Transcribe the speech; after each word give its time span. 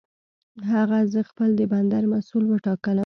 هغه 0.71 0.97
زه 1.13 1.19
خپل 1.29 1.49
د 1.59 1.61
بندر 1.71 2.03
مسؤل 2.13 2.43
وټاکلم. 2.47 2.99